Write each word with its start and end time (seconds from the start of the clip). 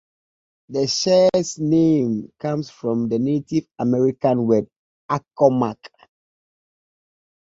The 0.69 0.87
shire's 0.87 1.59
name 1.59 2.31
comes 2.39 2.71
from 2.71 3.07
the 3.09 3.19
Native 3.19 3.67
American 3.77 4.47
word 4.47 4.67
Accawmack. 5.11 5.77